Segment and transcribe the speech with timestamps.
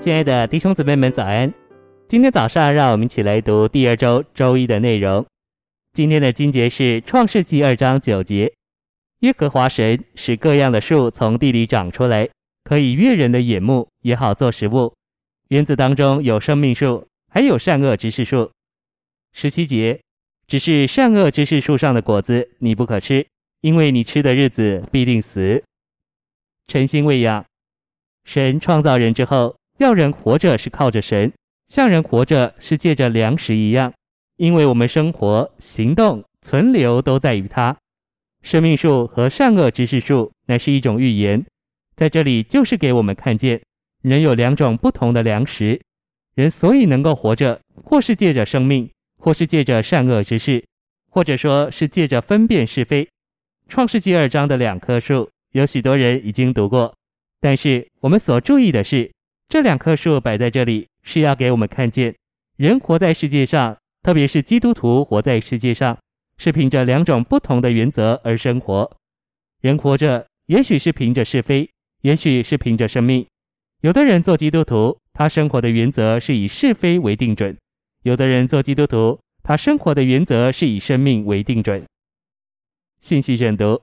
[0.00, 1.52] 亲爱的弟兄姊妹们，早安！
[2.08, 5.26] 今天早上，让我们一起来读第二周周一的内容。
[5.92, 8.50] 今天的经节是创世纪二章九节：
[9.18, 12.26] 耶和华神使各样的树从地里长出来，
[12.64, 14.94] 可以悦人的眼目，也好做食物。
[15.48, 18.50] 园子当中有生命树，还有善恶知识树。
[19.34, 20.00] 十七节：
[20.46, 23.26] 只是善恶知识树上的果子你不可吃，
[23.60, 25.62] 因为你吃的日子必定死。
[26.68, 27.44] 诚心喂养，
[28.24, 29.59] 神创造人之后。
[29.80, 31.32] 要人活着是靠着神，
[31.66, 33.90] 像人活着是借着粮食一样，
[34.36, 37.74] 因为我们生活、行动、存留都在于他。
[38.42, 41.42] 生命树和善恶知识树乃是一种预言，
[41.96, 43.58] 在这里就是给我们看见，
[44.02, 45.80] 人有两种不同的粮食，
[46.34, 50.62] 人所以能够活着，或是借着生命，或是借着善恶知识，
[51.10, 53.08] 或者说是借着分辨是非。
[53.66, 56.94] 创世纪二章的两棵树，有许多人已经读过，
[57.40, 59.10] 但是我们所注意的是。
[59.50, 62.14] 这两棵树摆在这里，是要给我们看见，
[62.56, 65.98] 人活在世界上，特别是基督徒活在世界上，
[66.38, 68.96] 是凭着两种不同的原则而生活。
[69.60, 71.68] 人活着，也许是凭着是非，
[72.02, 73.26] 也许是凭着生命。
[73.80, 77.56] 有的人做基督徒，他生活的原则是以是非为定准；
[78.04, 81.84] 有的人做基督徒，他生活的原则是以生命为定准。
[83.00, 83.82] 信息选读：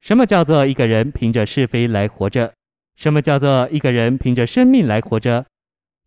[0.00, 2.52] 什么叫做一个人凭着是非来活着？
[2.98, 5.46] 什么叫做一个人凭着生命来活着？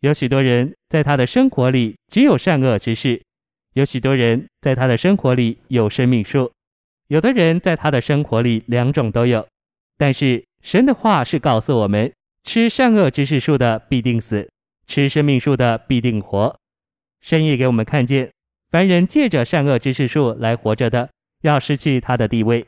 [0.02, 3.22] 有许多人在他的生活里只有善恶之事，
[3.76, 6.52] 有许多人在他的生活里有生命树，
[7.08, 9.48] 有的人在他的生活里两种都有。
[9.98, 12.12] 但是神的话是告诉我们：
[12.44, 14.50] 吃善恶之事树的必定死，
[14.86, 16.54] 吃生命树的必定活。
[17.22, 18.30] 神也给我们看见，
[18.70, 21.10] 凡人借着善恶之事树来活着的，
[21.44, 22.66] 要失去他的地位。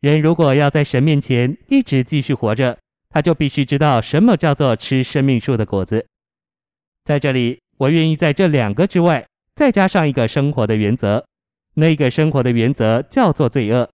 [0.00, 2.78] 人如果要在神面前一直继续活着，
[3.14, 6.04] 他就必须知道什么叫做吃生命树的果子。
[7.04, 9.24] 在这里，我愿意在这两个之外
[9.54, 11.24] 再加上一个生活的原则。
[11.74, 13.88] 那个生活的原则叫做罪恶。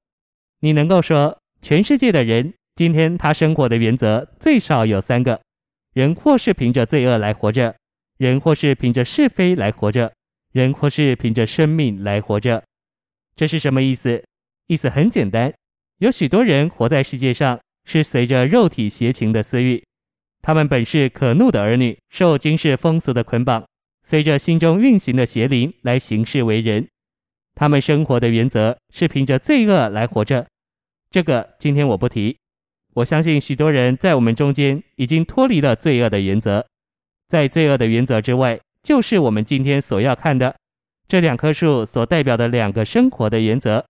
[0.60, 5.38] 你能够说，全世界的人今天他生活的原则最少有三个：
[5.92, 7.76] 人或是凭着罪恶来活着，
[8.16, 10.10] 人或是凭着是非来活着，
[10.52, 12.64] 人或是凭着生命来活着。
[13.36, 14.24] 这是什么意思？
[14.68, 15.52] 意思很简单，
[15.98, 17.60] 有许多人活在世界上。
[17.84, 19.82] 是随着肉体邪情的私欲，
[20.42, 23.66] 他们本是可怒的儿女，受今世风俗的捆绑，
[24.06, 26.86] 随着心中运行的邪灵来行事为人。
[27.54, 30.46] 他们生活的原则是凭着罪恶来活着。
[31.10, 32.36] 这个今天我不提。
[32.94, 36.64] 我相信许多人在我们中间已经脱离了罪恶的原则，
[37.28, 40.56] 在罪恶的原则之外，就是我们今天所要看的
[41.08, 43.84] 这两棵树所代表的两个生活的原则。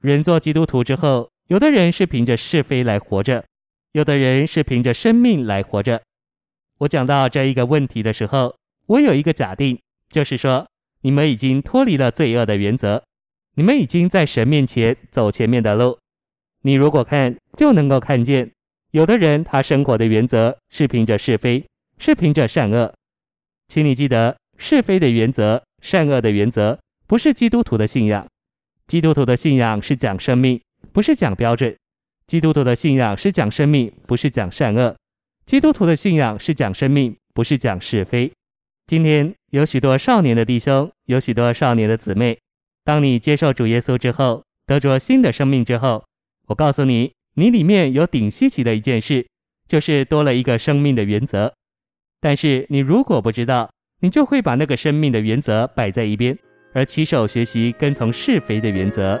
[0.00, 1.31] 人做基督徒之后。
[1.52, 3.44] 有的人是凭着是非来活着，
[3.92, 6.00] 有的人是凭着生命来活着。
[6.78, 10.66] 我讲到这一个问题的时候，我有一个假定，就是说
[11.02, 13.04] 你们已经脱离了罪恶的原则，
[13.56, 15.98] 你们已经在神面前走前面的路。
[16.62, 18.50] 你如果看，就能够看见，
[18.92, 21.62] 有的人他生活的原则是凭着是非，
[21.98, 22.94] 是凭着善恶。
[23.68, 28.26] 请你记得，是非的原则、善恶的原则，不是基督徒的信仰。
[28.86, 30.58] 基督徒的信仰是讲生命。
[30.92, 31.74] 不是讲标准，
[32.26, 34.94] 基督徒的信仰是讲生命，不是讲善恶。
[35.46, 38.30] 基督徒的信仰是讲生命，不是讲是非。
[38.86, 42.38] 今天有许多少年的弟兄，有许多少年的姊妹。
[42.84, 46.04] 当你接受主耶稣之后，得着新的生命之后，
[46.48, 49.26] 我告诉你，你里面有顶稀奇的一件事，
[49.66, 51.54] 就是多了一个生命的原则。
[52.20, 53.70] 但是你如果不知道，
[54.00, 56.36] 你就会把那个生命的原则摆在一边，
[56.74, 59.20] 而起手学习跟从是非的原则。